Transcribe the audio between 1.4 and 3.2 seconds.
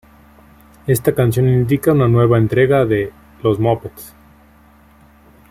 indica una nueva entrega de